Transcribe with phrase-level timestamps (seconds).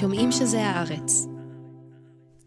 [0.00, 1.26] שומעים שזה הארץ.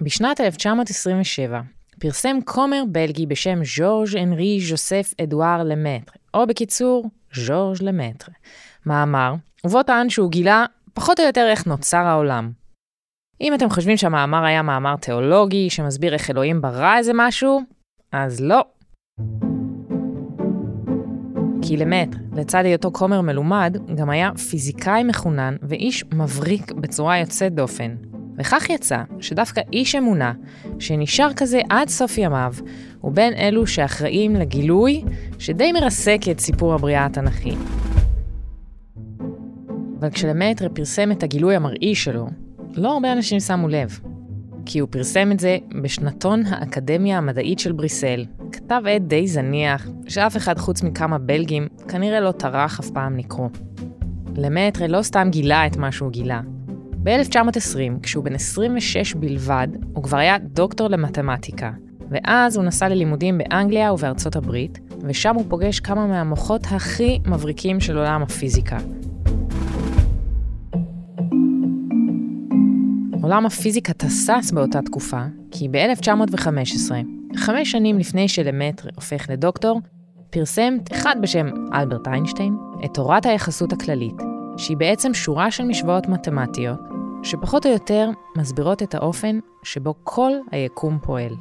[0.02, 1.62] בשנת 1927
[2.00, 8.32] פרסם כומר בלגי בשם ז'ורג' אנרי ז'וסף אדואר למטר, או בקיצור, ז'ורג' למטר,
[8.86, 9.34] מאמר,
[9.66, 12.52] ובו טען שהוא גילה פחות או יותר איך נוצר העולם.
[13.42, 17.62] אם אתם חושבים שהמאמר היה מאמר תיאולוגי שמסביר איך אלוהים ברא איזה משהו,
[18.12, 18.64] אז לא.
[21.68, 27.96] כי למטר, לצד היותו כומר מלומד, גם היה פיזיקאי מחונן ואיש מבריק בצורה יוצאת דופן.
[28.38, 30.34] וכך יצא שדווקא איש אמונה,
[30.80, 32.54] שנשאר כזה עד סוף ימיו,
[33.02, 35.04] הוא בין אלו שאחראים לגילוי
[35.40, 37.56] שדי מרסק את סיפור הבריאה התנ"כי.
[40.00, 42.28] אבל כשלמטר פרסם את הגילוי המראי שלו,
[42.76, 44.00] לא הרבה אנשים שמו לב.
[44.70, 50.38] כי הוא פרסם את זה בשנתון האקדמיה המדעית של בריסל, כתב עת די זניח, שאף
[50.38, 53.50] אחד חוץ מכמה בלגים כנראה לא טרח אף פעם לקרוא.
[54.36, 56.42] למטרה לא סתם גילה את מה שהוא גילה.
[57.04, 61.72] ב-1920, כשהוא בן 26 בלבד, הוא כבר היה דוקטור למתמטיקה,
[62.10, 67.98] ואז הוא נסע ללימודים באנגליה ובארצות הברית, ושם הוא פוגש כמה מהמוחות הכי מבריקים של
[67.98, 68.78] עולם הפיזיקה.
[73.28, 76.92] עולם הפיזיקה תסס באותה תקופה, כי ב-1915,
[77.36, 79.82] חמש שנים לפני שלמטר הופך לדוקטור,
[80.30, 84.16] פרסם אחד בשם אלברט איינשטיין את תורת היחסות הכללית,
[84.58, 86.80] שהיא בעצם שורה של משוואות מתמטיות,
[87.24, 91.34] שפחות או יותר מסבירות את האופן שבו כל היקום פועל.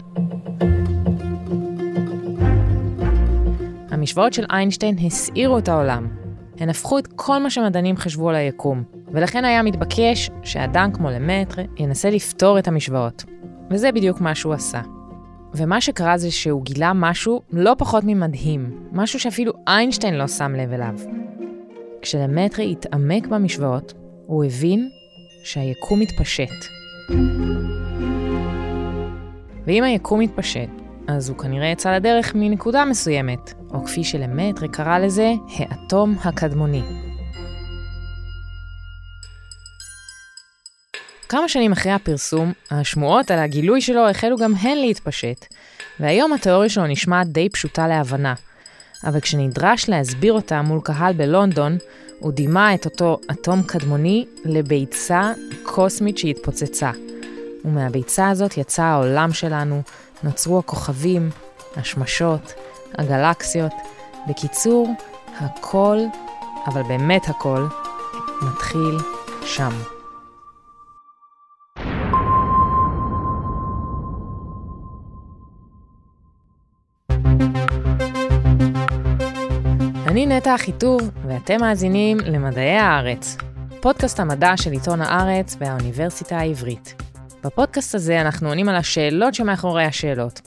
[3.91, 6.07] המשוואות של איינשטיין הסעירו את העולם.
[6.59, 8.83] הן הפכו את כל מה שמדענים חשבו על היקום,
[9.17, 13.25] ולכן היה מתבקש שאדם כמו למטרה ינסה לפתור את המשוואות.
[13.71, 14.81] וזה בדיוק מה שהוא עשה.
[15.55, 20.73] ומה שקרה זה שהוא גילה משהו לא פחות ממדהים, משהו שאפילו איינשטיין לא שם לב
[20.73, 20.95] אליו.
[22.03, 23.95] כשלמטרה התעמק במשוואות,
[24.27, 24.89] הוא הבין
[25.45, 26.67] שהיקום מתפשט.
[29.67, 30.71] ואם היקום מתפשט,
[31.09, 37.06] אז הוא כנראה יצא לדרך מנקודה מסוימת, או כפי שלמטרה קרא לזה, האטום הקדמוני.
[41.29, 45.47] כמה שנים אחרי הפרסום, השמועות על הגילוי שלו החלו גם הן להתפשט,
[46.01, 48.35] והיום התיאוריה שלו נשמעת די פשוטה להבנה.
[49.05, 51.79] אבל כשנדרש להסביר אותה מול קהל בלונדון,
[52.19, 55.33] הוא דימה את אותו אטום קדמוני לביצה
[55.63, 56.91] קוסמית שהתפוצצה.
[57.65, 59.83] ומהביצה הזאת יצא העולם שלנו,
[60.23, 61.31] נוצרו הכוכבים,
[61.77, 62.53] השמשות,
[62.99, 63.73] הגלקסיות.
[64.29, 64.95] בקיצור,
[65.41, 65.99] הכל,
[66.67, 67.67] אבל באמת הכל,
[68.43, 68.99] מתחיל
[69.45, 69.96] שם.
[80.17, 83.37] אני נטע אחיטוב, ואתם מאזינים למדעי הארץ,
[83.81, 87.03] פודקאסט המדע של עיתון הארץ והאוניברסיטה העברית.
[87.45, 90.41] בפודקאסט הזה אנחנו עונים על השאלות שמאחורי השאלות.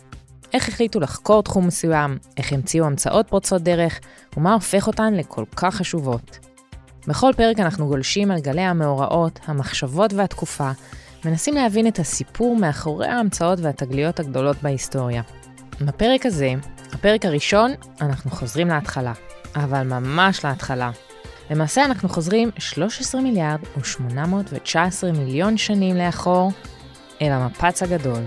[0.54, 4.00] איך החליטו לחקור תחום מסוים, איך המציאו המצאות פורצות דרך,
[4.38, 6.40] ומה הופך אותן לכל כך חשובות.
[7.08, 10.72] בכל פרק אנחנו גולשים על גלי המאורעות, המחשבות והתקופה,
[11.26, 15.22] מנסים להבין את הסיפור מאחורי ההמצאות והתגליות הגדולות בהיסטוריה.
[15.82, 16.54] בפרק הזה,
[16.94, 17.72] הפרק הראשון,
[18.02, 19.14] אנחנו חוזרים להתחלה.
[19.56, 20.92] אבל ממש להתחלה.
[21.52, 26.52] למעשה אנחנו חוזרים 13 מיליארד ו-819 מיליון שנים לאחור
[27.22, 28.24] אל המפץ הגדול.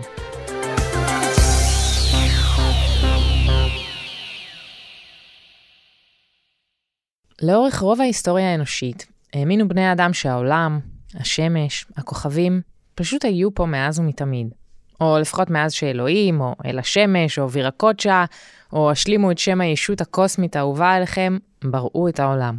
[7.43, 10.81] לאורך רוב ההיסטוריה האנושית האמינו בני האדם שהעולם,
[11.15, 12.61] השמש, הכוכבים,
[12.94, 14.55] פשוט היו פה מאז ומתמיד.
[15.00, 18.25] או לפחות מאז שאלוהים, או אל השמש, או וירקוצ'ה,
[18.72, 22.56] או השלימו את שם הישות הקוסמית האהובה עליכם, בראו את העולם.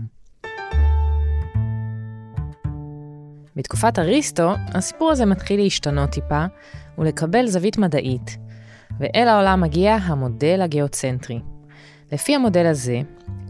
[3.56, 6.46] בתקופת אריסטו, הסיפור הזה מתחיל להשתנות טיפה
[6.98, 8.38] ולקבל זווית מדעית,
[9.00, 11.40] ואל העולם מגיע המודל הגיאוצנטרי.
[12.12, 13.02] לפי המודל הזה,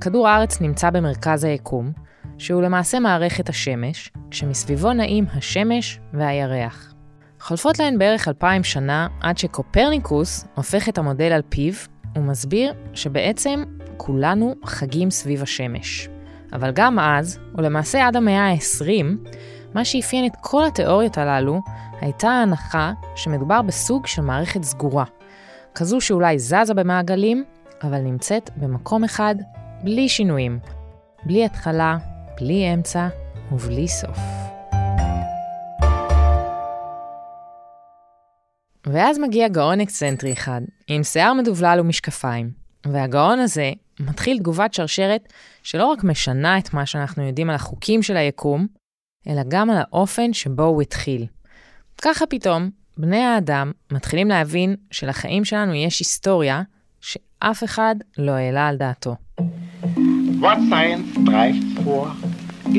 [0.01, 1.91] כדור הארץ נמצא במרכז היקום,
[2.37, 6.93] שהוא למעשה מערכת השמש, כשמסביבו נעים השמש והירח.
[7.39, 11.73] חולפות להן בערך אלפיים שנה עד שקופרניקוס הופך את המודל על פיו
[12.15, 13.63] ומסביר שבעצם
[13.97, 16.09] כולנו חגים סביב השמש.
[16.53, 19.31] אבל גם אז, ולמעשה עד המאה ה-20,
[19.73, 21.61] מה שאפיין את כל התיאוריות הללו
[22.01, 25.05] הייתה ההנחה שמדובר בסוג של מערכת סגורה.
[25.75, 27.43] כזו שאולי זזה במעגלים,
[27.83, 29.35] אבל נמצאת במקום אחד
[29.83, 30.59] בלי שינויים.
[31.25, 31.97] בלי התחלה,
[32.39, 33.07] בלי אמצע
[33.51, 34.42] ובלי סוף.
[38.87, 42.51] ואז מגיע גאון אקסצנטרי אחד, עם שיער מדובלל ומשקפיים,
[42.85, 45.33] והגאון הזה מתחיל תגובת שרשרת
[45.63, 48.67] שלא רק משנה את מה שאנחנו יודעים על החוקים של היקום,
[49.27, 51.25] אלא גם על האופן שבו הוא התחיל.
[52.01, 56.61] ככה פתאום, בני האדם מתחילים להבין שלחיים שלנו יש היסטוריה
[57.01, 59.15] שאף אחד לא העלה על דעתו.
[60.41, 62.07] What science strives for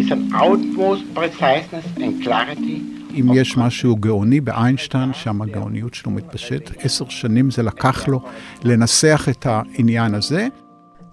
[0.01, 6.71] is an utmost preciseness and clarity אם יש משהו גאוני באיינשטיין, שם הגאוניות שלו מתפשט.
[6.79, 8.21] עשר שנים זה לקח לו
[8.65, 10.49] לנסח את העניין הזה.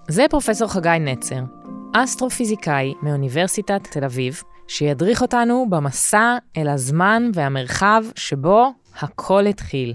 [0.08, 1.40] זה פרופסור חגי נצר,
[1.94, 9.94] אסטרופיזיקאי מאוניברסיטת תל אביב, שידריך אותנו במסע אל הזמן והמרחב שבו הכל התחיל.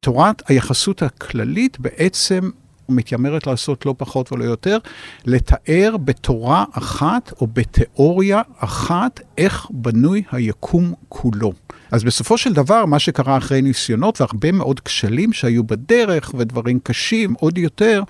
[0.00, 2.50] תורת היחסות הכללית בעצם
[2.88, 4.78] מתיימרת לעשות לא פחות ולא יותר,
[5.24, 11.52] לתאר בתורה אחת או בתיאוריה אחת איך בנוי היקום כולו.
[11.90, 17.34] אז בסופו של דבר, מה שקרה אחרי ניסיונות והרבה מאוד כשלים שהיו בדרך ודברים קשים
[17.34, 18.02] עוד יותר,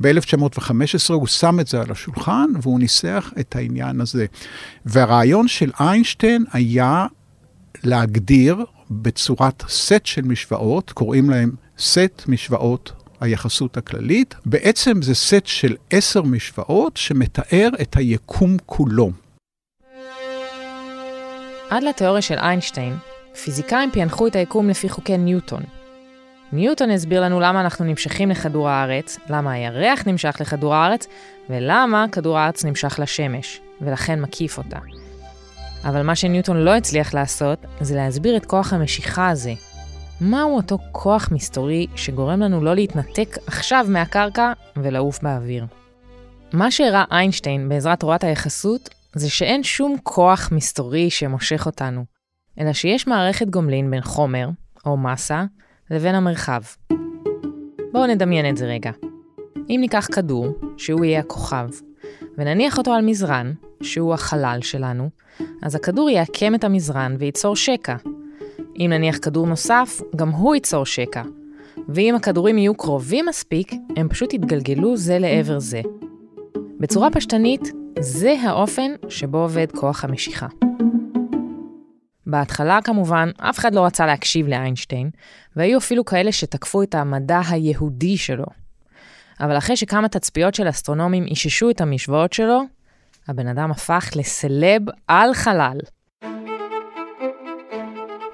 [0.00, 4.26] ב-1915 הוא שם את זה על השולחן והוא ניסח את העניין הזה.
[4.86, 7.06] והרעיון של איינשטיין היה
[7.84, 12.92] להגדיר בצורת סט של משוואות, קוראים להם סט משוואות
[13.24, 14.34] היחסות הכללית.
[14.46, 19.10] בעצם זה סט של עשר משוואות שמתאר את היקום כולו.
[21.70, 22.96] עד לתיאוריה של איינשטיין,
[23.44, 25.62] פיזיקאים פענחו את היקום לפי חוקי ניוטון.
[26.52, 31.06] ניוטון הסביר לנו למה אנחנו נמשכים לכדור הארץ, למה הירח נמשך לכדור הארץ,
[31.50, 34.78] ולמה כדור הארץ נמשך לשמש, ולכן מקיף אותה.
[35.84, 39.52] אבל מה שניוטון לא הצליח לעשות, זה להסביר את כוח המשיכה הזה,
[40.20, 45.66] מהו אותו כוח מסתורי שגורם לנו לא להתנתק עכשיו מהקרקע ולעוף באוויר?
[46.52, 52.04] מה שהראה איינשטיין בעזרת תורת היחסות, זה שאין שום כוח מסתורי שמושך אותנו,
[52.60, 54.48] אלא שיש מערכת גומלין בין חומר,
[54.86, 55.44] או מסה,
[55.90, 56.62] לבין המרחב.
[57.92, 58.90] בואו נדמיין את זה רגע.
[59.70, 60.46] אם ניקח כדור,
[60.76, 61.68] שהוא יהיה הכוכב,
[62.38, 63.52] ונניח אותו על מזרן,
[63.82, 65.10] שהוא החלל שלנו,
[65.62, 67.96] אז הכדור יעקם את המזרן וייצור שקע,
[68.78, 71.22] אם נניח כדור נוסף, גם הוא ייצור שקע.
[71.88, 75.80] ואם הכדורים יהיו קרובים מספיק, הם פשוט יתגלגלו זה לעבר זה.
[76.80, 77.60] בצורה פשטנית,
[78.00, 80.46] זה האופן שבו עובד כוח המשיכה.
[82.26, 85.10] בהתחלה כמובן, אף אחד לא רצה להקשיב לאיינשטיין,
[85.56, 88.46] והיו אפילו כאלה שתקפו את המדע היהודי שלו.
[89.40, 92.60] אבל אחרי שכמה תצפיות של אסטרונומים איששו את המשוואות שלו,
[93.28, 95.78] הבן אדם הפך לסלב על חלל.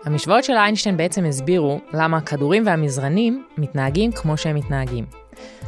[0.05, 5.05] המשוואות של איינשטיין בעצם הסבירו למה הכדורים והמזרנים מתנהגים כמו שהם מתנהגים.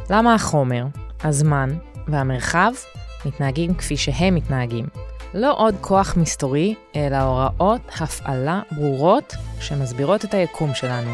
[0.09, 0.85] למה החומר,
[1.23, 1.69] הזמן
[2.07, 2.71] והמרחב
[3.25, 4.85] מתנהגים כפי שהם מתנהגים.
[5.33, 11.11] לא עוד כוח מסתורי, אלא הוראות הפעלה ברורות שמסבירות את היקום שלנו.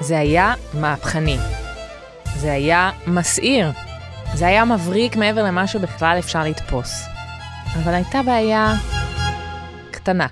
[0.00, 1.36] זה היה מהפכני.
[2.36, 3.70] זה היה מסעיר.
[4.34, 7.02] זה היה מבריק מעבר למה שבכלל אפשר לתפוס.
[7.82, 8.74] אבל הייתה בעיה
[9.90, 10.26] קטנה.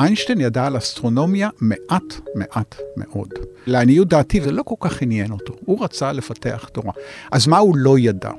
[0.00, 3.28] איינשטיין ידע על אסטרונומיה מעט מעט מאוד.
[3.66, 6.92] לעניות דעתי זה לא כל כך עניין אותו, הוא רצה לפתח תורה.
[7.32, 8.30] אז מה הוא לא ידע?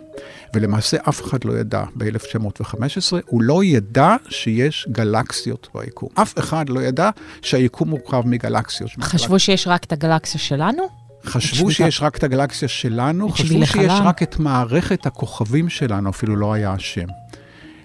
[0.53, 6.09] ולמעשה אף אחד לא ידע ב-1915, הוא לא ידע שיש גלקסיות ביקום.
[6.13, 7.09] אף אחד לא ידע
[7.41, 8.91] שהיקום מורכב מגלקסיות.
[9.01, 11.05] חשבו שיש רק את הגלקסיה שלנו?
[11.25, 16.53] חשבו שיש רק את הגלקסיה שלנו, חשבו שיש רק את מערכת הכוכבים שלנו, אפילו לא
[16.53, 17.07] היה השם.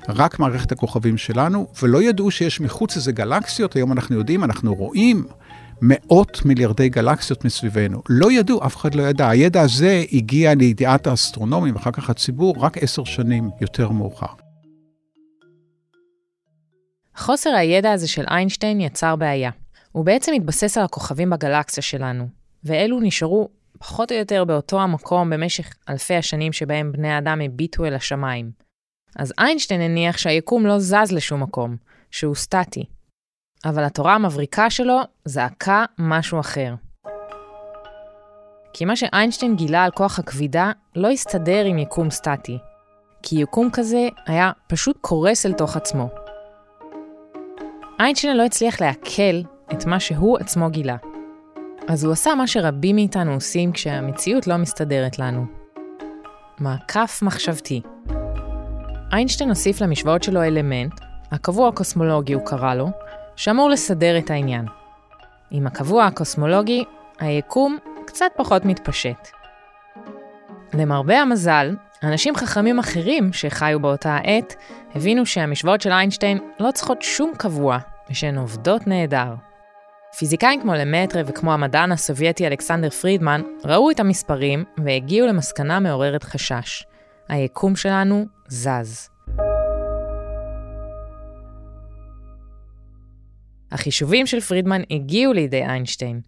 [0.08, 5.26] רק מערכת הכוכבים שלנו, ולא ידעו שיש מחוץ לזה גלקסיות, היום אנחנו יודעים, אנחנו רואים
[5.82, 8.02] מאות מיליארדי גלקסיות מסביבנו.
[8.08, 9.28] לא ידעו, אף אחד לא ידע.
[9.28, 14.26] הידע הזה הגיע לידיעת האסטרונומים, ואחר כך הציבור, רק עשר שנים יותר מאוחר.
[17.16, 19.50] חוסר הידע הזה של איינשטיין יצר בעיה.
[19.92, 22.28] הוא בעצם התבסס על הכוכבים בגלקסיה שלנו,
[22.64, 27.94] ואלו נשארו פחות או יותר באותו המקום במשך אלפי השנים שבהם בני האדם הביטו אל
[27.94, 28.69] השמיים.
[29.16, 31.76] אז איינשטיין הניח שהיקום לא זז לשום מקום,
[32.10, 32.84] שהוא סטטי.
[33.64, 36.74] אבל התורה המבריקה שלו זעקה משהו אחר.
[38.72, 42.58] כי מה שאיינשטיין גילה על כוח הכבידה לא הסתדר עם יקום סטטי.
[43.22, 46.08] כי יקום כזה היה פשוט קורס אל תוך עצמו.
[48.00, 49.40] איינשטיין לא הצליח לעכל
[49.72, 50.96] את מה שהוא עצמו גילה.
[51.88, 55.44] אז הוא עשה מה שרבים מאיתנו עושים כשהמציאות לא מסתדרת לנו.
[56.58, 57.82] מעקף מחשבתי.
[59.12, 61.00] איינשטיין הוסיף למשוואות שלו אלמנט,
[61.32, 62.90] הקבוע הקוסמולוגי הוא קרא לו,
[63.36, 64.64] שאמור לסדר את העניין.
[65.50, 66.84] עם הקבוע הקוסמולוגי,
[67.20, 69.28] היקום קצת פחות מתפשט.
[70.74, 74.54] למרבה המזל, אנשים חכמים אחרים שחיו באותה העת,
[74.94, 77.78] הבינו שהמשוואות של איינשטיין לא צריכות שום קבוע,
[78.10, 79.34] ושהן עובדות נהדר.
[80.18, 86.84] פיזיקאים כמו למטרה וכמו המדען הסובייטי אלכסנדר פרידמן ראו את המספרים והגיעו למסקנה מעוררת חשש.
[87.28, 89.08] היקום שלנו זז.
[93.72, 96.20] החישובים של פרידמן הגיעו לידי איינשטיין,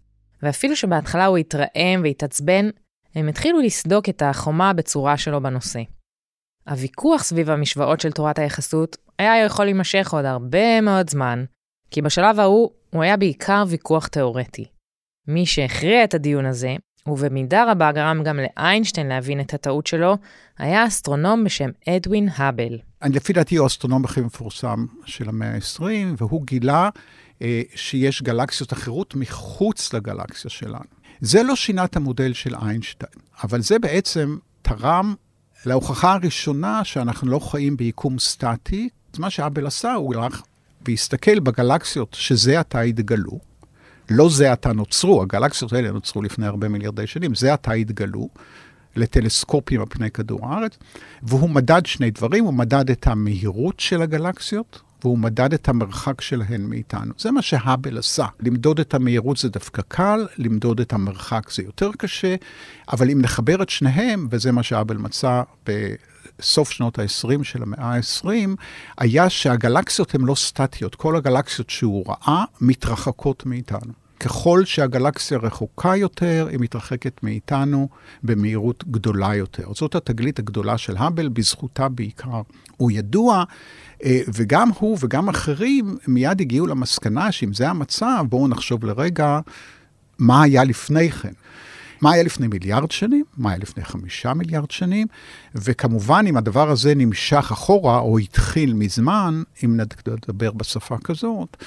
[0.43, 2.69] ואפילו שבהתחלה הוא התרעם והתעצבן,
[3.15, 5.81] הם התחילו לסדוק את החומה בצורה שלו בנושא.
[6.67, 11.45] הוויכוח סביב המשוואות של תורת היחסות היה יכול להימשך עוד הרבה מאוד זמן,
[11.91, 14.65] כי בשלב ההוא הוא היה בעיקר ויכוח תאורטי.
[15.27, 16.75] מי שהכריע את הדיון הזה,
[17.07, 20.17] ובמידה רבה גרם גם לאיינשטיין להבין את הטעות שלו,
[20.57, 22.77] היה אסטרונום בשם אדווין האבל.
[23.03, 25.83] לפי דעתי הוא האסטרונום הכי מפורסם של המאה ה-20,
[26.17, 26.89] והוא גילה
[27.41, 31.03] אה, שיש גלקסיות אחרות מחוץ לגלקסיה שלנו.
[31.21, 33.11] זה לא שינה את המודל של איינשטיין,
[33.43, 35.15] אבל זה בעצם תרם
[35.65, 38.89] להוכחה הראשונה שאנחנו לא חיים ביקום סטטי.
[39.13, 40.41] אז מה שאבל עשה, הוא הלך
[40.85, 43.52] והסתכל בגלקסיות שזה עתה התגלו.
[44.09, 48.29] לא זה עתה נוצרו, הגלקסיות האלה נוצרו לפני הרבה מיליארדי שנים, זה עתה התגלו
[48.95, 50.77] לטלסקופים על פני כדור הארץ,
[51.23, 56.61] והוא מדד שני דברים, הוא מדד את המהירות של הגלקסיות, והוא מדד את המרחק שלהן
[56.61, 57.13] מאיתנו.
[57.17, 58.25] זה מה שהאבל עשה.
[58.39, 62.35] למדוד את המהירות זה דווקא קל, למדוד את המרחק זה יותר קשה,
[62.91, 65.41] אבל אם נחבר את שניהם, וזה מה שהאבל מצא
[66.39, 68.27] בסוף שנות ה-20 של המאה ה-20,
[68.97, 70.95] היה שהגלקסיות הן לא סטטיות.
[70.95, 73.93] כל הגלקסיות שהוא ראה מתרחקות מאיתנו.
[74.19, 77.89] ככל שהגלקסיה רחוקה יותר, היא מתרחקת מאיתנו
[78.23, 79.73] במהירות גדולה יותר.
[79.73, 82.41] זאת התגלית הגדולה של האבל, בזכותה בעיקר.
[82.77, 83.43] הוא ידוע,
[84.03, 89.39] אה, וגם הוא וגם אחרים מיד הגיעו למסקנה שאם זה המצב, בואו נחשוב לרגע
[90.19, 91.33] מה היה לפני כן.
[92.03, 95.07] מה היה לפני מיליארד שנים, מה היה לפני חמישה מיליארד שנים,
[95.55, 101.57] וכמובן, אם הדבר הזה נמשך אחורה, או התחיל מזמן, אם נדבר בשפה כזאת,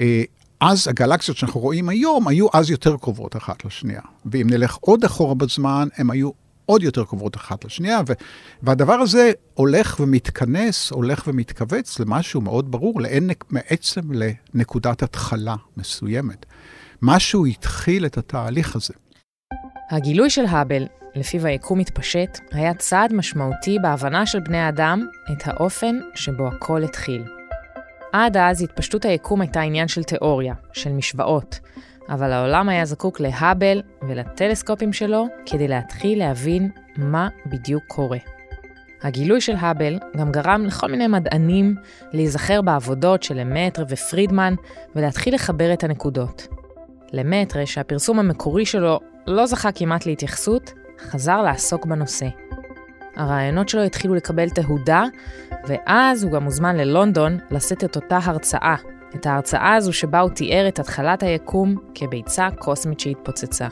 [0.00, 0.22] אה,
[0.60, 4.00] אז הגלקסיות שאנחנו רואים היום היו אז יותר קרובות אחת לשנייה.
[4.26, 6.30] ואם נלך עוד אחורה בזמן, הן היו
[6.66, 8.12] עוד יותר קרובות אחת לשנייה, ו-
[8.62, 16.46] והדבר הזה הולך ומתכנס, הולך ומתכווץ למשהו מאוד ברור, לאין, בעצם לנקודת התחלה מסוימת.
[17.02, 18.94] משהו התחיל את התהליך הזה.
[19.94, 25.98] הגילוי של האבל, לפיו היקום מתפשט, היה צעד משמעותי בהבנה של בני האדם את האופן
[26.14, 27.24] שבו הכל התחיל.
[28.12, 31.60] עד אז התפשטות היקום הייתה עניין של תיאוריה, של משוואות,
[32.08, 38.18] אבל העולם היה זקוק להאבל ולטלסקופים שלו כדי להתחיל להבין מה בדיוק קורה.
[39.02, 41.76] הגילוי של האבל גם גרם לכל מיני מדענים
[42.12, 44.54] להיזכר בעבודות של למטרה ופרידמן
[44.96, 46.46] ולהתחיל לחבר את הנקודות.
[47.12, 52.26] למטרה, שהפרסום המקורי שלו לא זכה כמעט להתייחסות, חזר לעסוק בנושא.
[53.16, 55.04] הרעיונות שלו התחילו לקבל תהודה,
[55.68, 58.76] ואז הוא גם הוזמן ללונדון לשאת את אותה הרצאה,
[59.14, 63.68] את ההרצאה הזו שבה הוא תיאר את התחלת היקום כביצה קוסמית שהתפוצצה.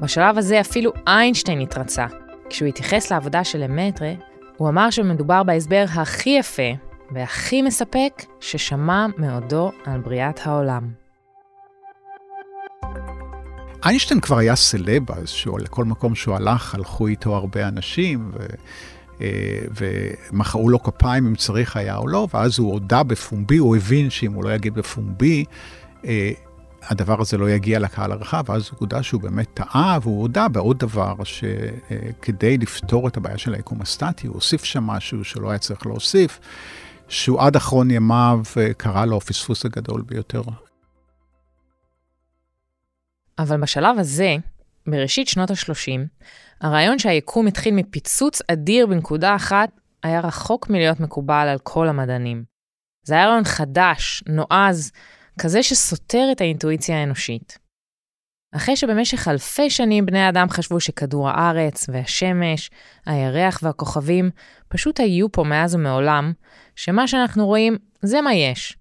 [0.00, 2.06] בשלב הזה אפילו איינשטיין התרצה.
[2.50, 4.12] כשהוא התייחס לעבודה של למטרה,
[4.56, 6.72] הוא אמר שמדובר בהסבר הכי יפה
[7.10, 11.07] והכי מספק ששמע מעודו על בריאת העולם.
[13.84, 18.46] איינשטיין כבר היה סלב אז, לכל מקום שהוא הלך, הלכו איתו הרבה אנשים, ו...
[19.20, 19.60] אה,
[20.30, 24.32] ומחאו לו כפיים אם צריך היה או לא, ואז הוא הודה בפומבי, הוא הבין שאם
[24.32, 25.44] הוא לא יגיד בפומבי,
[26.04, 26.30] אה,
[26.82, 30.78] הדבר הזה לא יגיע לקהל הרחב, ואז הוא הודה שהוא באמת טעה, והוא הודה בעוד
[30.78, 35.86] דבר, שכדי לפתור את הבעיה של היקום הסטטי, הוא הוסיף שם משהו שלא היה צריך
[35.86, 36.40] להוסיף,
[37.08, 40.42] שהוא עד אחרון ימיו אה, קרא לו הפספוס הגדול ביותר.
[43.38, 44.36] אבל בשלב הזה,
[44.86, 46.00] בראשית שנות ה-30,
[46.60, 49.68] הרעיון שהיקום התחיל מפיצוץ אדיר בנקודה אחת
[50.02, 52.44] היה רחוק מלהיות מקובל על כל המדענים.
[53.04, 54.92] זה היה רעיון חדש, נועז,
[55.40, 57.58] כזה שסותר את האינטואיציה האנושית.
[58.52, 62.70] אחרי שבמשך אלפי שנים בני האדם חשבו שכדור הארץ והשמש,
[63.06, 64.30] הירח והכוכבים
[64.68, 66.32] פשוט היו פה מאז ומעולם,
[66.76, 68.76] שמה שאנחנו רואים זה מה יש.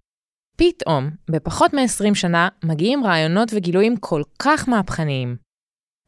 [0.57, 5.37] פתאום, בפחות מ-20 שנה, מגיעים רעיונות וגילויים כל כך מהפכניים.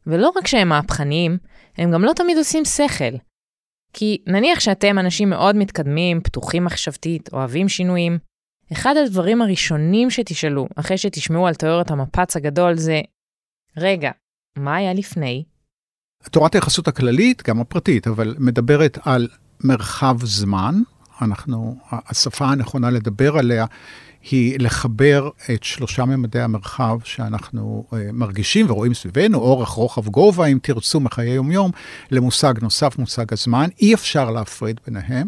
[0.08, 1.38] ולא רק שהם מהפכניים,
[1.78, 3.18] הם גם לא תמיד עושים שכל.
[3.94, 8.18] כי נניח שאתם אנשים מאוד מתקדמים, פתוחים מחשבתית, אוהבים שינויים,
[8.72, 13.02] אחד הדברים הראשונים שתשאלו אחרי שתשמעו על תיאוריית המפץ הגדול זה,
[13.78, 14.12] רגע,
[14.58, 15.44] מה היה לפני?
[16.32, 19.28] תורת היחסות הכללית, גם הפרטית, אבל מדברת על
[19.64, 20.76] מרחב זמן.
[21.22, 23.66] אנחנו, השפה הנכונה לדבר עליה
[24.22, 30.60] היא לחבר את שלושה ממדי המרחב שאנחנו uh, מרגישים ורואים סביבנו, אורך, רוחב, גובה, אם
[30.62, 31.72] תרצו, מחיי יומיום,
[32.12, 33.70] למושג נוסף, מושג הזמן.
[33.80, 35.28] אי אפשר להפריד ביניהם.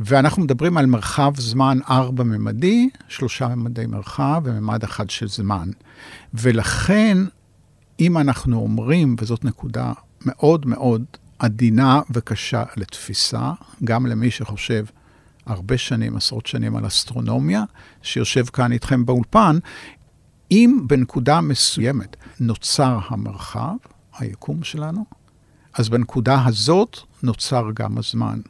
[0.00, 5.68] ואנחנו מדברים על מרחב זמן ארבע-ממדי, שלושה ממדי מרחב וממד אחד של זמן.
[6.34, 7.18] ולכן,
[8.00, 9.92] אם אנחנו אומרים, וזאת נקודה
[10.26, 11.04] מאוד מאוד
[11.38, 13.52] עדינה וקשה לתפיסה,
[13.84, 14.84] גם למי שחושב
[15.50, 17.64] הרבה שנים, עשרות שנים על אסטרונומיה,
[18.02, 19.58] שיושב כאן איתכם באולפן,
[20.50, 23.76] אם בנקודה מסוימת נוצר המרחב,
[24.18, 25.04] היקום שלנו,
[25.74, 28.40] אז בנקודה הזאת נוצר גם הזמן,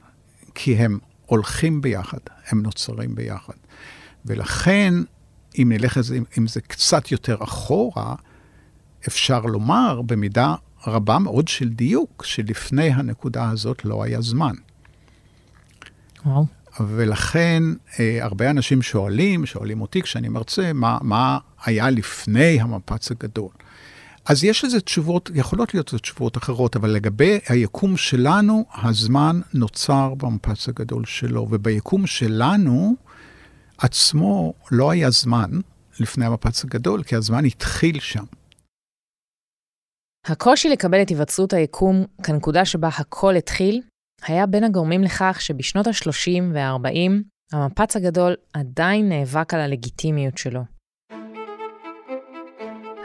[0.54, 3.54] כי הם הולכים ביחד, הם נוצרים ביחד.
[4.24, 4.94] ולכן,
[5.58, 6.00] אם נלך
[6.36, 8.14] עם זה קצת יותר אחורה,
[9.08, 10.54] אפשר לומר במידה
[10.86, 14.54] רבה מאוד של דיוק, שלפני הנקודה הזאת לא היה זמן.
[16.26, 16.46] וואו.
[16.80, 17.62] ולכן
[18.00, 23.50] אה, הרבה אנשים שואלים, שואלים אותי כשאני מרצה, מה, מה היה לפני המפץ הגדול.
[24.24, 30.68] אז יש לזה תשובות, יכולות להיות תשובות אחרות, אבל לגבי היקום שלנו, הזמן נוצר במפץ
[30.68, 32.94] הגדול שלו, וביקום שלנו
[33.78, 35.50] עצמו לא היה זמן
[36.00, 38.24] לפני המפץ הגדול, כי הזמן התחיל שם.
[40.26, 43.82] הקושי לקבל את היווצרות היקום כנקודה שבה הכל התחיל,
[44.26, 47.10] היה בין הגורמים לכך שבשנות ה-30 וה-40,
[47.52, 50.60] המפץ הגדול עדיין נאבק על הלגיטימיות שלו.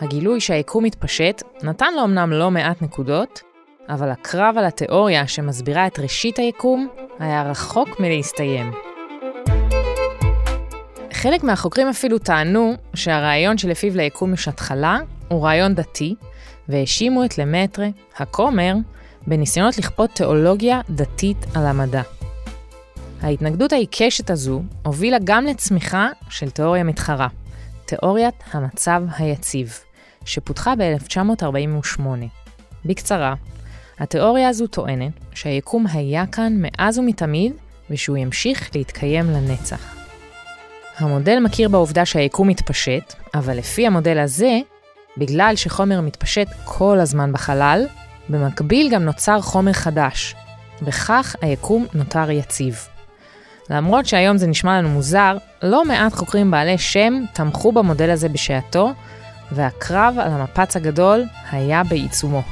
[0.01, 3.41] הגילוי שהיקום מתפשט נתן לו אמנם לא מעט נקודות,
[3.89, 6.87] אבל הקרב על התיאוריה שמסבירה את ראשית היקום
[7.19, 8.71] היה רחוק מלהסתיים.
[11.13, 16.15] חלק מהחוקרים אפילו טענו שהרעיון שלפיו ליקום יש התחלה הוא רעיון דתי,
[16.69, 18.73] והאשימו את למטרה, הכומר,
[19.27, 22.01] בניסיונות לכפות תיאולוגיה דתית על המדע.
[23.21, 27.27] ההתנגדות העיקשת הזו הובילה גם לצמיחה של תיאוריה מתחרה,
[27.85, 29.79] תיאוריית המצב היציב,
[30.25, 32.01] שפותחה ב-1948.
[32.85, 33.33] בקצרה,
[33.99, 37.53] התיאוריה הזו טוענת שהיקום היה כאן מאז ומתמיד
[37.89, 39.95] ושהוא ימשיך להתקיים לנצח.
[40.97, 44.59] המודל מכיר בעובדה שהיקום מתפשט, אבל לפי המודל הזה,
[45.17, 47.85] בגלל שחומר מתפשט כל הזמן בחלל,
[48.29, 50.35] במקביל גם נוצר חומר חדש,
[50.81, 52.87] וכך היקום נותר יציב.
[53.69, 58.93] למרות שהיום זה נשמע לנו מוזר, לא מעט חוקרים בעלי שם תמכו במודל הזה בשעתו,
[59.51, 62.43] והקרב על המפץ הגדול היה בעיצומו.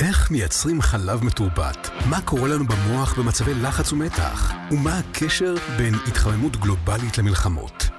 [0.00, 1.90] איך מייצרים חלב מתורבת?
[2.10, 4.52] מה קורה לנו במוח במצבי לחץ ומתח?
[4.70, 7.91] ומה הקשר בין התחממות גלובלית למלחמות?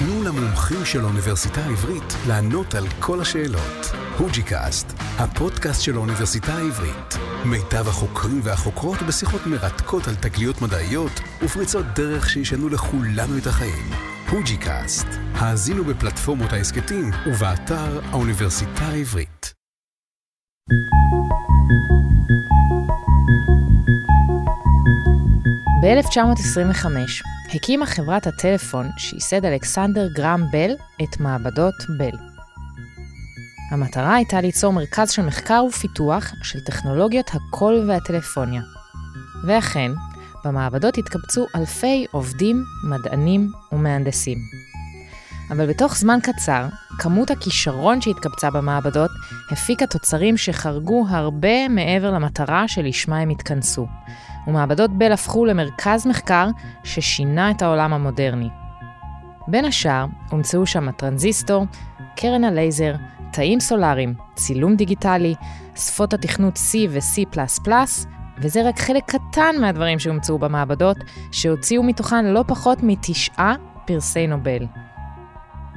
[0.00, 3.86] תנו למומחים של האוניברסיטה העברית לענות על כל השאלות.
[4.18, 7.14] הוג'י-קאסט, הפודקאסט של האוניברסיטה העברית.
[7.44, 13.90] מיטב החוקרים והחוקרות בשיחות מרתקות על תגליות מדעיות ופריצות דרך שישנו לכולנו את החיים.
[14.30, 19.54] הוג'י-קאסט, האזינו בפלטפורמות ההסכתים ובאתר האוניברסיטה העברית.
[25.82, 26.86] ב-1925
[27.54, 30.70] הקימה חברת הטלפון שייסד אלכסנדר גרם בל
[31.02, 32.18] את מעבדות בל.
[33.70, 38.62] המטרה הייתה ליצור מרכז של מחקר ופיתוח של טכנולוגיות הקול והטלפוניה.
[39.46, 39.92] ואכן,
[40.44, 44.38] במעבדות התקבצו אלפי עובדים, מדענים ומהנדסים.
[45.50, 46.66] אבל בתוך זמן קצר,
[46.98, 49.10] כמות הכישרון שהתקבצה במעבדות
[49.50, 53.86] הפיקה תוצרים שחרגו הרבה מעבר למטרה שלשמה הם התכנסו,
[54.46, 56.48] ומעבדות בל הפכו למרכז מחקר
[56.84, 58.48] ששינה את העולם המודרני.
[59.48, 61.66] בין השאר, הומצאו שם הטרנזיסטור,
[62.16, 62.94] קרן הלייזר,
[63.32, 65.34] תאים סולאריים, צילום דיגיטלי,
[65.76, 67.38] שפות התכנות C ו-C++,
[68.38, 70.96] וזה רק חלק קטן מהדברים שהומצאו במעבדות,
[71.32, 73.54] שהוציאו מתוכן לא פחות מתשעה
[73.86, 74.66] פרסי נובל.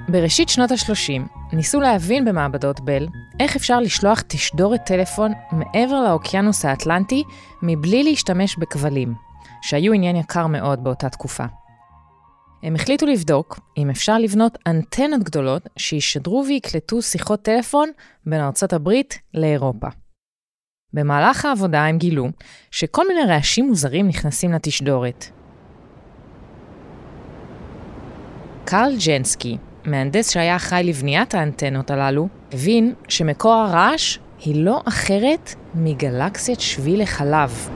[0.08, 1.22] בראשית שנות ה-30
[1.54, 3.08] ניסו להבין במעבדות בל
[3.40, 7.24] איך אפשר לשלוח תשדורת טלפון מעבר לאוקיינוס האטלנטי
[7.62, 9.14] מבלי להשתמש בכבלים,
[9.62, 11.46] שהיו עניין יקר מאוד באותה תקופה.
[12.64, 17.90] הם החליטו לבדוק אם אפשר לבנות אנטנות גדולות שישדרו ויקלטו שיחות טלפון
[18.26, 19.88] בין ארצות הברית לאירופה.
[20.94, 22.28] במהלך העבודה הם גילו
[22.72, 25.26] שכל מיני רעשים מוזרים נכנסים לתשדורת.
[28.66, 36.60] קרל ג'נסקי, מהנדס שהיה אחראי לבניית האנטנות הללו, הבין שמקור הרעש היא לא אחרת מגלקסיית
[36.60, 37.70] שביל לחלב.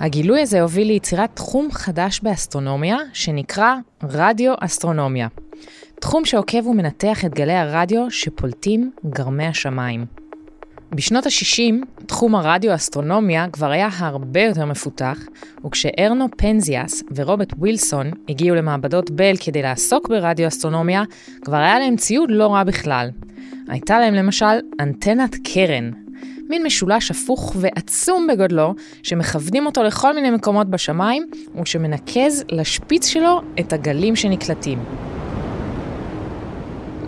[0.00, 5.28] הגילוי הזה הוביל ליצירת תחום חדש באסטרונומיה, שנקרא רדיו-אסטרונומיה.
[6.00, 10.27] תחום שעוקב ומנתח את גלי הרדיו שפולטים גרמי השמיים.
[10.92, 15.18] בשנות ה-60, תחום הרדיו-אסטרונומיה כבר היה הרבה יותר מפותח,
[15.66, 21.02] וכשארנו פנזיאס ורוברט ווילסון הגיעו למעבדות בל כדי לעסוק ברדיו-אסטרונומיה,
[21.44, 23.10] כבר היה להם ציוד לא רע בכלל.
[23.68, 25.90] הייתה להם למשל אנטנת קרן,
[26.48, 31.30] מין משולש הפוך ועצום בגודלו, שמכוונים אותו לכל מיני מקומות בשמיים,
[31.62, 34.78] ושמנקז לשפיץ שלו את הגלים שנקלטים.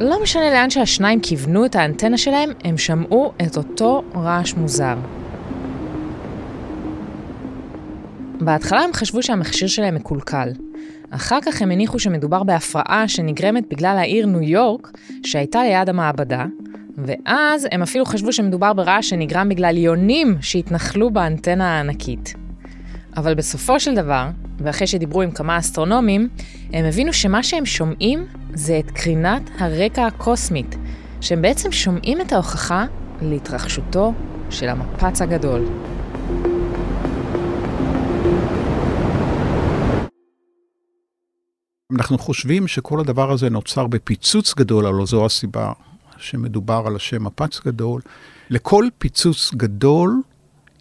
[0.00, 4.94] לא משנה לאן שהשניים כיוונו את האנטנה שלהם, הם שמעו את אותו רעש מוזר.
[8.40, 10.48] בהתחלה הם חשבו שהמכשיר שלהם מקולקל.
[11.10, 14.90] אחר כך הם הניחו שמדובר בהפרעה שנגרמת בגלל העיר ניו יורק,
[15.24, 16.46] שהייתה ליד המעבדה,
[16.98, 22.34] ואז הם אפילו חשבו שמדובר ברעש שנגרם בגלל יונים שהתנחלו באנטנה הענקית.
[23.16, 24.26] אבל בסופו של דבר,
[24.62, 26.28] ואחרי שדיברו עם כמה אסטרונומים,
[26.72, 30.76] הם הבינו שמה שהם שומעים זה את קרינת הרקע הקוסמית,
[31.20, 32.86] שהם בעצם שומעים את ההוכחה
[33.22, 34.12] להתרחשותו
[34.50, 35.64] של המפץ הגדול.
[41.92, 45.72] אנחנו חושבים שכל הדבר הזה נוצר בפיצוץ גדול, אבל זו הסיבה
[46.18, 48.00] שמדובר על השם מפץ גדול.
[48.50, 50.22] לכל פיצוץ גדול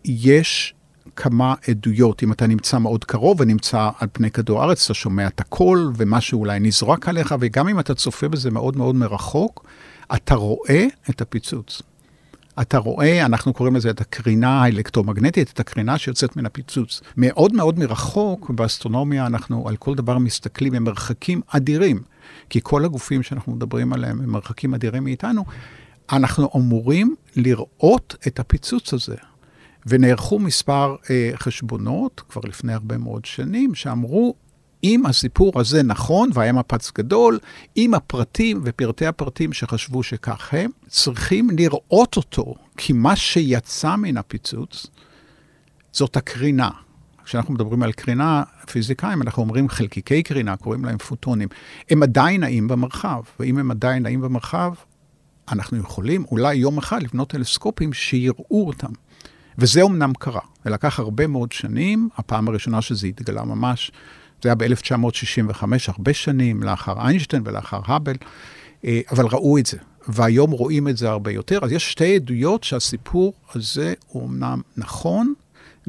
[0.06, 0.74] יש
[1.22, 2.24] כמה עדויות.
[2.24, 6.40] אם אתה נמצא מאוד קרוב ונמצא על פני כדור הארץ, אתה שומע את הקול ומשהו
[6.40, 9.66] אולי נזרק עליך, וגם אם אתה צופה בזה מאוד מאוד מרחוק,
[10.16, 11.82] אתה רואה את הפיצוץ.
[12.62, 17.02] אתה רואה, אנחנו קוראים לזה את הקרינה האלקטרומגנטית, את הקרינה שיוצאת מן הפיצוץ.
[17.18, 22.02] מאוד מאוד מרחוק, באסטרונומיה אנחנו על כל דבר מסתכלים במרחקים אדירים,
[22.50, 25.46] כי כל הגופים שאנחנו מדברים עליהם הם מרחקים אדירים מאיתנו.
[26.12, 29.16] אנחנו אמורים לראות את הפיצוץ הזה.
[29.86, 34.36] ונערכו מספר אה, חשבונות, כבר לפני הרבה מאוד שנים, שאמרו,
[34.84, 37.40] אם הסיפור הזה נכון, והיה מפץ גדול,
[37.76, 44.88] עם הפרטים ופרטי הפרטים שחשבו שכך הם, צריכים לראות אותו, כי מה שיצא מן הפיצוץ
[45.92, 46.70] זאת הקרינה.
[47.24, 51.48] כשאנחנו מדברים על קרינה, פיזיקאים, אנחנו אומרים חלקיקי קרינה, קוראים להם פוטונים.
[51.90, 54.74] הם עדיין נעים במרחב, ואם הם עדיין נעים במרחב,
[55.52, 58.92] אנחנו יכולים אולי יום אחד לבנות טלסקופים שיראו אותם.
[59.60, 60.42] וזה אמנם קרה.
[60.64, 63.92] זה לקח הרבה מאוד שנים, הפעם הראשונה שזה התגלה ממש,
[64.44, 68.16] זה היה ב-1965, הרבה שנים לאחר איינשטיין ולאחר האבל,
[68.86, 69.78] אה, אבל ראו את זה.
[70.08, 71.60] והיום רואים את זה הרבה יותר.
[71.64, 75.34] אז יש שתי עדויות שהסיפור הזה הוא אמנם נכון,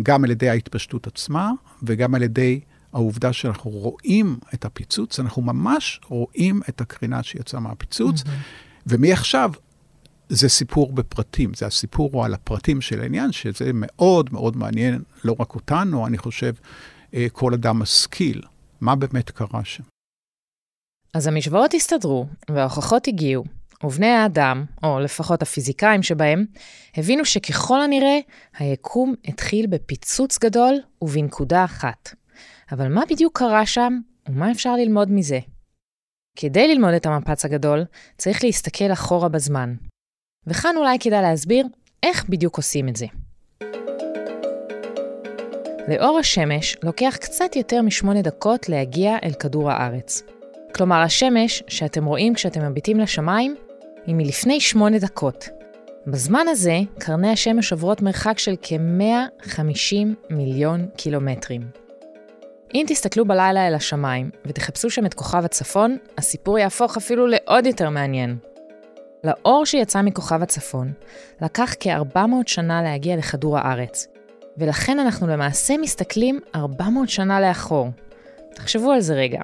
[0.02, 1.50] גם על ידי ההתפשטות עצמה
[1.82, 2.60] וגם על ידי
[2.92, 8.28] העובדה שאנחנו רואים את הפיצוץ, אנחנו ממש רואים את הקרינה שיצאה מהפיצוץ, mm-hmm.
[8.86, 9.52] ומעכשיו
[10.32, 15.36] זה סיפור בפרטים, זה הסיפור הוא על הפרטים של העניין, שזה מאוד מאוד מעניין, לא
[15.40, 16.52] רק אותנו, אני חושב,
[17.14, 18.42] אה, כל אדם משכיל,
[18.80, 19.82] מה באמת קרה שם.
[21.14, 23.44] אז המשוואות הסתדרו, וההוכחות הגיעו,
[23.84, 26.44] ובני האדם, או לפחות הפיזיקאים שבהם,
[26.96, 28.18] הבינו שככל הנראה,
[28.58, 32.14] היקום התחיל בפיצוץ גדול ובנקודה אחת.
[32.72, 35.38] אבל מה בדיוק קרה שם, ומה אפשר ללמוד מזה?
[36.36, 37.84] כדי ללמוד את המפץ הגדול,
[38.18, 39.74] צריך להסתכל אחורה בזמן,
[40.46, 41.66] וכאן אולי כדאי להסביר
[42.02, 43.06] איך בדיוק עושים את זה.
[45.88, 50.22] לאור השמש לוקח קצת יותר משמונה דקות להגיע אל כדור הארץ.
[50.74, 53.56] כלומר, השמש שאתם רואים כשאתם מביטים לשמיים
[54.06, 55.48] היא מלפני שמונה דקות.
[56.06, 59.94] בזמן הזה, קרני השמש עוברות מרחק של כ-150
[60.30, 61.62] מיליון קילומטרים.
[62.74, 67.90] אם תסתכלו בלילה אל השמיים ותחפשו שם את כוכב הצפון, הסיפור יהפוך אפילו לעוד יותר
[67.90, 68.49] מעניין.
[69.24, 70.92] לאור שיצא מכוכב הצפון,
[71.42, 74.08] לקח כ-400 שנה להגיע לכדור הארץ,
[74.58, 77.88] ולכן אנחנו למעשה מסתכלים 400 שנה לאחור.
[78.54, 79.40] תחשבו על זה רגע.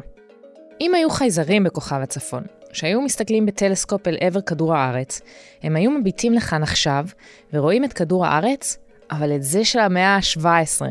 [0.81, 5.21] אם היו חייזרים בכוכב הצפון, שהיו מסתכלים בטלסקופ אל עבר כדור הארץ,
[5.63, 7.07] הם היו מביטים לכאן עכשיו
[7.53, 8.79] ורואים את כדור הארץ,
[9.11, 10.83] אבל את זה של המאה ה-17.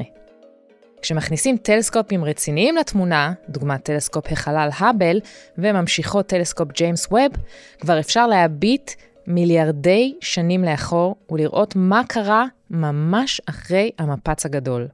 [1.06, 5.20] כשמכניסים טלסקופים רציניים לתמונה, דוגמת טלסקופ החלל האבל
[5.58, 7.32] וממשיכו טלסקופ ג'יימס ווב,
[7.80, 8.92] כבר אפשר להביט
[9.28, 14.88] מיליארדי שנים לאחור ולראות מה קרה ממש אחרי המפץ הגדול.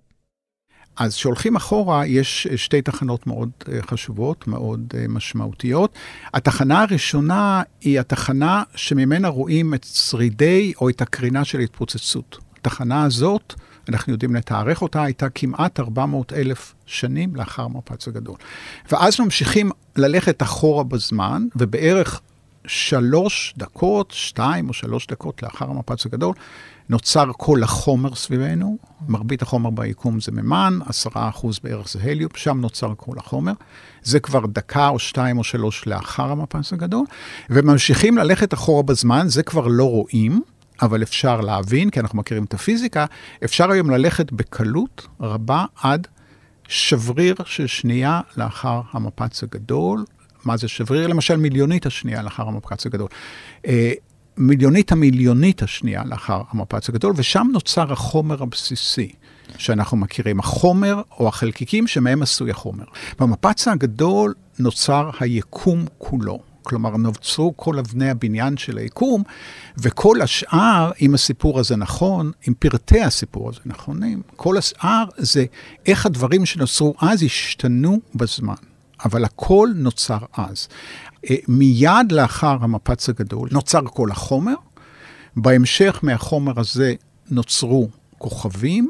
[0.97, 5.93] אז כשהולכים אחורה, יש שתי תחנות מאוד אה, חשובות, מאוד אה, משמעותיות.
[6.33, 12.37] התחנה הראשונה היא התחנה שממנה רואים את שרידי או את הקרינה של התפוצצות.
[12.57, 13.53] התחנה הזאת,
[13.89, 18.35] אנחנו יודעים לתארך אותה, הייתה כמעט 400 אלף שנים לאחר המפץ הגדול.
[18.91, 22.21] ואז ממשיכים ללכת אחורה בזמן, ובערך
[22.65, 26.33] שלוש דקות, שתיים או שלוש דקות לאחר המפץ הגדול,
[26.89, 32.61] נוצר כל החומר סביבנו, מרבית החומר ביקום זה מימן, עשרה אחוז בערך זה הליום, שם
[32.61, 33.53] נוצר כל החומר.
[34.03, 37.05] זה כבר דקה או שתיים או שלוש לאחר המפץ הגדול,
[37.49, 40.41] וממשיכים ללכת אחורה בזמן, זה כבר לא רואים,
[40.81, 43.05] אבל אפשר להבין, כי אנחנו מכירים את הפיזיקה,
[43.43, 46.07] אפשר היום ללכת בקלות רבה עד
[46.67, 50.05] שבריר של שנייה לאחר המפץ הגדול.
[50.45, 51.07] מה זה שבריר?
[51.07, 53.07] למשל מיליונית השנייה לאחר המפץ הגדול.
[53.67, 53.91] אה,
[54.37, 59.11] מיליונית המיליונית השנייה לאחר המפץ הגדול, ושם נוצר החומר הבסיסי
[59.57, 62.83] שאנחנו מכירים, החומר או החלקיקים שמהם עשוי החומר.
[63.19, 66.50] במפץ הגדול נוצר היקום כולו.
[66.63, 69.23] כלומר נוצרו כל אבני הבניין של היקום,
[69.77, 75.45] וכל השאר, אם הסיפור הזה נכון, אם פרטי הסיפור הזה נכונים, כל השאר זה
[75.85, 78.53] איך הדברים שנוצרו אז השתנו בזמן.
[79.05, 80.67] אבל הכל נוצר אז.
[81.29, 84.55] אה, מיד לאחר המפץ הגדול נוצר כל החומר,
[85.35, 86.93] בהמשך מהחומר הזה
[87.29, 88.89] נוצרו כוכבים,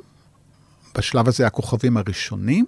[0.97, 2.65] בשלב הזה הכוכבים הראשונים,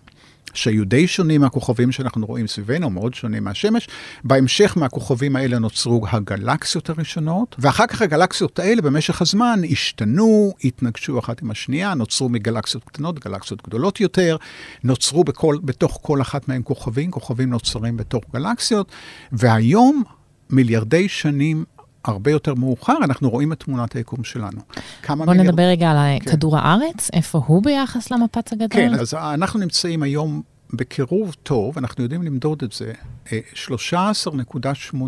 [0.53, 3.87] שהיו די שונים מהכוכבים שאנחנו רואים סביבנו, מאוד שונים מהשמש.
[4.23, 11.41] בהמשך מהכוכבים האלה נוצרו הגלקסיות הראשונות, ואחר כך הגלקסיות האלה במשך הזמן השתנו, התנגשו אחת
[11.41, 14.37] עם השנייה, נוצרו מגלקסיות קטנות, גלקסיות גדולות יותר,
[14.83, 18.91] נוצרו בכל, בתוך כל אחת מהן כוכבים, כוכבים נוצרים בתוך גלקסיות,
[19.31, 20.03] והיום,
[20.49, 21.65] מיליארדי שנים
[22.05, 24.61] הרבה יותר מאוחר, אנחנו רואים את תמונת היקום שלנו.
[25.09, 25.39] בוא מיליארד...
[25.39, 26.31] נדבר רגע על כן.
[26.31, 28.69] כדור הארץ, איפה הוא ביחס למפץ הגדול?
[28.69, 30.41] כן, אז אנחנו נמצאים היום
[30.73, 32.93] בקירוב טוב, אנחנו יודעים למדוד את זה,
[33.25, 33.35] 13.8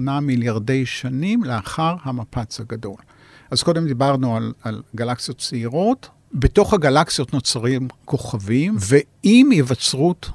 [0.07, 2.97] אה, מיליארדי שנים לאחר המפץ הגדול.
[3.51, 10.29] אז קודם דיברנו על, על גלקסיות צעירות, בתוך הגלקסיות נוצרים כוכבים, ועם היווצרות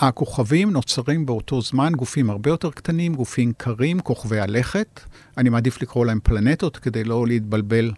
[0.00, 5.00] הכוכבים נוצרים באותו זמן גופים הרבה יותר קטנים, גופים קרים, כוכבי הלכת.
[5.38, 7.92] אני מעדיף לקרוא להם פלנטות כדי לא להתבלבל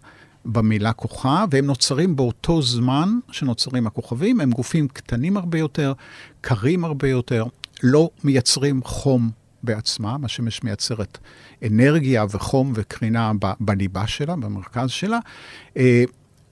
[0.45, 4.41] במילה כוכב, והם נוצרים באותו זמן שנוצרים הכוכבים.
[4.41, 5.93] הם גופים קטנים הרבה יותר,
[6.41, 7.45] קרים הרבה יותר,
[7.83, 9.31] לא מייצרים חום
[9.63, 11.19] בעצמם, השמש מייצרת
[11.67, 15.19] אנרגיה וחום וקרינה בליבה שלה, במרכז שלה.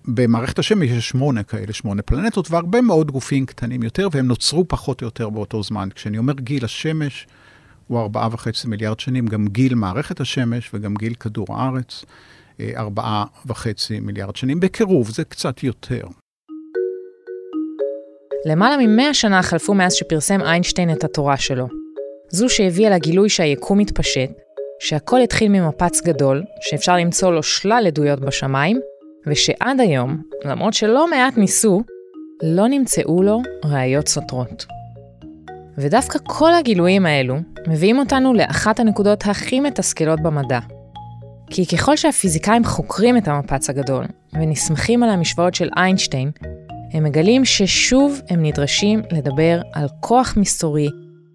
[0.07, 5.03] במערכת השמש יש שמונה כאלה, שמונה פלנטות, והרבה מאוד גופים קטנים יותר, והם נוצרו פחות
[5.03, 5.89] או יותר באותו זמן.
[5.95, 7.27] כשאני אומר גיל השמש,
[7.87, 12.05] הוא ארבעה וחצי מיליארד שנים, גם גיל מערכת השמש וגם גיל כדור הארץ,
[12.61, 14.61] אה, ארבעה וחצי מיליארד שנים.
[14.61, 16.03] בקירוב, זה קצת יותר.
[18.47, 21.69] למעלה ממאה שנה חלפו מאז שפרסם איינשטיין את התורה שלו.
[22.29, 24.31] זו שהביאה לגילוי שהיקום מתפשט,
[24.81, 28.81] שהכל התחיל ממפץ גדול, שאפשר למצוא לו שלל עדויות בשמיים,
[29.27, 31.83] ושעד היום, למרות שלא מעט ניסו,
[32.43, 34.67] לא נמצאו לו ראיות סותרות.
[35.79, 37.37] ודווקא כל הגילויים האלו
[37.69, 40.59] מביאים אותנו לאחת הנקודות הכי מתסכלות במדע.
[41.51, 46.31] כי ככל שהפיזיקאים חוקרים את המפץ הגדול ונסמכים על המשוואות של איינשטיין,
[46.93, 50.89] הם מגלים ששוב הם נדרשים לדבר על כוח מסתורי,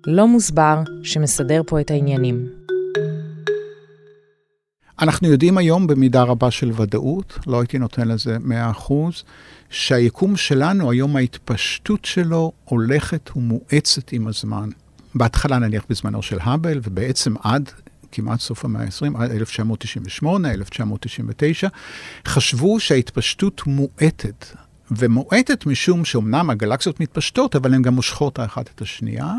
[0.07, 2.60] לא מוסבר, שמסדר פה את העניינים.
[4.99, 8.37] אנחנו יודעים היום במידה רבה של ודאות, לא הייתי נותן לזה
[8.77, 8.93] 100%,
[9.69, 14.69] שהיקום שלנו, היום ההתפשטות שלו הולכת ומואצת עם הזמן.
[15.15, 17.69] בהתחלה נניח בזמנו של האבל, ובעצם עד
[18.11, 21.67] כמעט סוף המאה ה-20, עד 1998, 1999,
[22.25, 24.45] חשבו שההתפשטות מואטת.
[24.91, 29.33] ומואטת משום שאומנם הגלקסיות מתפשטות, אבל הן גם מושכות האחת את השנייה.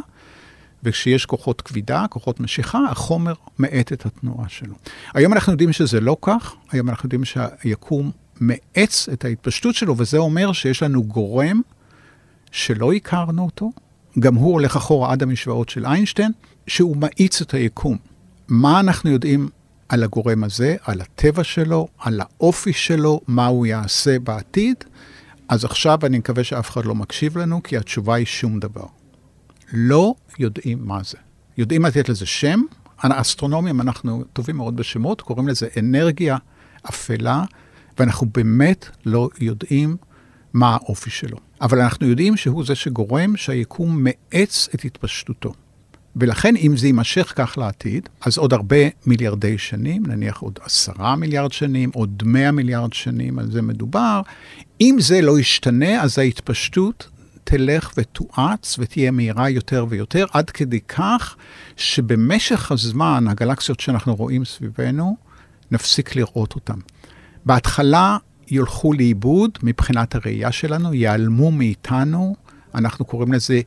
[0.83, 4.75] וכשיש כוחות כבידה, כוחות משיכה, החומר מאט את התנועה שלו.
[5.15, 10.19] היום אנחנו יודעים שזה לא כך, היום אנחנו יודעים שהיקום מאץ את ההתפשטות שלו, וזה
[10.19, 11.61] אומר שיש לנו גורם
[12.51, 13.73] שלא הכרנו אותו,
[14.19, 16.33] גם הוא הולך אחורה עד המשוואות של איינשטיין,
[16.67, 17.97] שהוא מאיץ את היקום.
[18.49, 19.49] מה אנחנו יודעים
[19.89, 24.85] על הגורם הזה, על הטבע שלו, על האופי שלו, מה הוא יעשה בעתיד?
[25.49, 28.87] אז עכשיו אני מקווה שאף אחד לא מקשיב לנו, כי התשובה היא שום דבר.
[29.73, 31.19] לא יודעים מה זה.
[31.59, 32.61] יודעים לתת לזה שם,
[32.99, 36.37] האסטרונומים, אנחנו טובים מאוד בשמות, קוראים לזה אנרגיה
[36.89, 37.45] אפלה,
[37.99, 39.97] ואנחנו באמת לא יודעים
[40.53, 41.39] מה האופי שלו.
[41.61, 45.53] אבל אנחנו יודעים שהוא זה שגורם שהיקום מאץ את התפשטותו.
[46.17, 51.53] ולכן אם זה יימשך כך לעתיד, אז עוד הרבה מיליארדי שנים, נניח עוד עשרה מיליארד
[51.53, 54.21] שנים, עוד מאה מיליארד שנים, על זה מדובר.
[54.81, 57.09] אם זה לא ישתנה, אז ההתפשטות
[57.45, 61.37] תלך ותואץ ותהיה מהירה יותר ויותר, עד כדי כך
[61.77, 65.17] שבמשך הזמן, הגלקסיות שאנחנו רואים סביבנו,
[65.71, 66.79] נפסיק לראות אותן.
[67.45, 68.17] בהתחלה
[68.49, 72.37] ילכו לאיבוד מבחינת הראייה שלנו, ייעלמו מאיתנו,
[72.75, 73.61] אנחנו קוראים לזה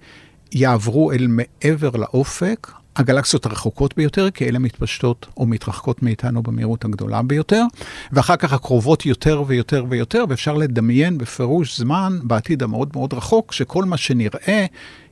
[0.51, 7.21] יעברו אל מעבר לאופק, הגלקסיות הרחוקות ביותר, כי אלה מתפשטות או מתרחקות מאיתנו במהירות הגדולה
[7.21, 7.63] ביותר,
[8.11, 13.85] ואחר כך הקרובות יותר ויותר ויותר, ואפשר לדמיין בפירוש זמן בעתיד המאוד מאוד רחוק, שכל
[13.85, 14.65] מה שנראה,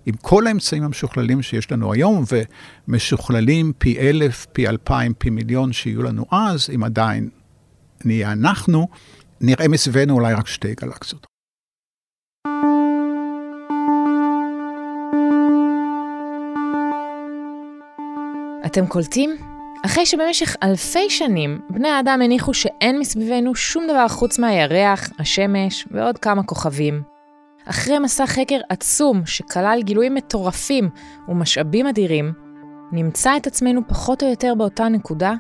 [0.06, 2.24] עם כל האמצעים המשוכללים שיש לנו היום,
[2.88, 7.30] ומשוכללים פי אלף, פי אלפיים, פי מיליון שיהיו לנו אז, אם עדיין
[8.06, 8.88] נהיה אנחנו,
[9.42, 11.33] נראה מסביבנו אולי רק שתי גלקסיות.
[18.74, 19.38] אתם קולטים?
[19.86, 26.18] אחרי שבמשך אלפי שנים בני האדם הניחו שאין מסביבנו שום דבר חוץ מהירח, השמש ועוד
[26.18, 27.04] כמה כוכבים.
[27.66, 30.90] אחרי מסע חקר עצום שכלל גילויים מטורפים
[31.28, 32.34] ומשאבים אדירים,
[32.92, 35.34] נמצא את עצמנו פחות או יותר באותה נקודה?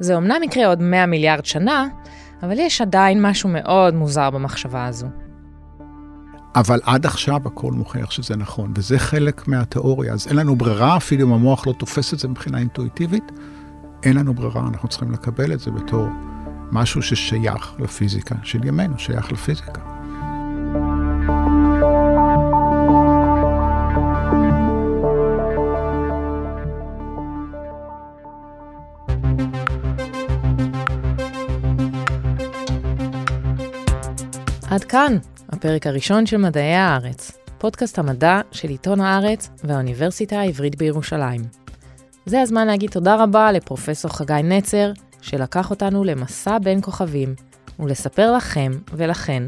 [0.00, 1.86] זה אומנם יקרה עוד 100 מיליארד שנה,
[2.42, 5.06] אבל יש עדיין משהו מאוד מוזר במחשבה הזו.
[6.56, 10.12] אבל עד עכשיו הכל מוכיח שזה נכון, וזה חלק מהתיאוריה.
[10.12, 13.32] אז אין לנו ברירה, אפילו אם המוח לא תופס את זה מבחינה אינטואיטיבית,
[14.02, 16.08] אין לנו ברירה, אנחנו צריכים לקבל את זה בתור
[16.72, 19.95] משהו ששייך לפיזיקה של ימינו, שייך לפיזיקה.
[34.88, 35.16] כאן,
[35.48, 41.40] הפרק הראשון של מדעי הארץ, פודקאסט המדע של עיתון הארץ והאוניברסיטה העברית בירושלים.
[42.26, 47.34] זה הזמן להגיד תודה רבה לפרופסור חגי נצר, שלקח אותנו למסע בין כוכבים,
[47.78, 49.42] ולספר לכם ולכן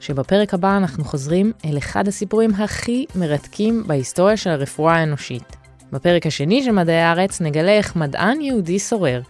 [0.00, 5.56] שבפרק הבא אנחנו חוזרים אל אחד הסיפורים הכי מרתקים בהיסטוריה של הרפואה האנושית.
[5.92, 9.20] בפרק השני של מדעי הארץ נגלה איך מדען יהודי סורר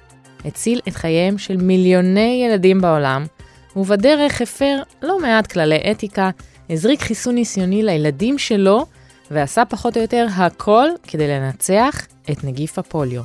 [0.44, 3.26] הציל את חייהם של מיליוני ילדים בעולם,
[3.78, 6.30] ובדרך הפר לא מעט כללי אתיקה,
[6.70, 8.86] הזריק חיסון ניסיוני לילדים שלו,
[9.30, 13.22] ועשה פחות או יותר הכל כדי לנצח את נגיף הפוליו.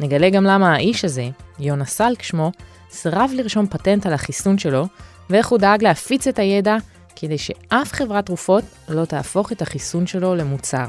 [0.00, 2.52] נגלה גם למה האיש הזה, יונה סלק שמו,
[2.90, 4.86] סירב לרשום פטנט על החיסון שלו,
[5.30, 6.76] ואיך הוא דאג להפיץ את הידע
[7.16, 10.86] כדי שאף חברת תרופות לא תהפוך את החיסון שלו למוצר.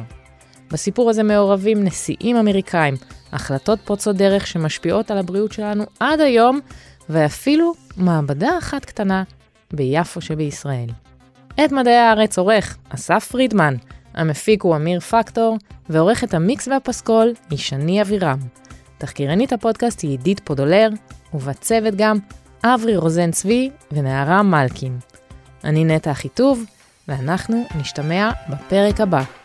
[0.71, 2.95] בסיפור הזה מעורבים נשיאים אמריקאים,
[3.31, 6.59] החלטות פורצות דרך שמשפיעות על הבריאות שלנו עד היום,
[7.09, 9.23] ואפילו מעבדה אחת קטנה
[9.73, 10.89] ביפו שבישראל.
[11.65, 13.75] את מדעי הארץ עורך אסף פרידמן,
[14.13, 15.57] המפיק הוא אמיר פקטור,
[15.89, 18.39] ועורכת המיקס והפסקול היא שני אבירם.
[18.97, 20.89] תחקירנית הפודקאסט היא עידית פודולר,
[21.33, 22.17] ובצוות גם
[22.63, 24.99] אברי רוזן צבי ונערה מלקין.
[25.63, 26.63] אני נטע אחיטוב,
[27.07, 29.38] ואנחנו נשתמע בפרק הבא.